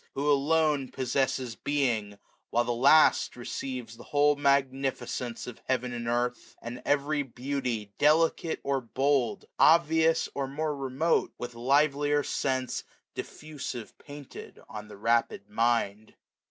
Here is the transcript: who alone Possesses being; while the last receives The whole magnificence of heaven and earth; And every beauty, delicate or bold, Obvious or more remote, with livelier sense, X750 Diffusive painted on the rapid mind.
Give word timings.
who 0.15 0.31
alone 0.31 0.87
Possesses 0.87 1.55
being; 1.55 2.17
while 2.49 2.63
the 2.63 2.71
last 2.73 3.35
receives 3.35 3.97
The 3.97 4.05
whole 4.05 4.35
magnificence 4.35 5.45
of 5.45 5.61
heaven 5.67 5.93
and 5.93 6.07
earth; 6.07 6.55
And 6.59 6.81
every 6.87 7.21
beauty, 7.21 7.93
delicate 7.99 8.59
or 8.63 8.81
bold, 8.81 9.45
Obvious 9.59 10.27
or 10.33 10.47
more 10.47 10.75
remote, 10.75 11.33
with 11.37 11.53
livelier 11.53 12.23
sense, 12.23 12.81
X750 12.81 13.13
Diffusive 13.13 13.97
painted 13.99 14.59
on 14.67 14.87
the 14.87 14.97
rapid 14.97 15.47
mind. 15.47 16.15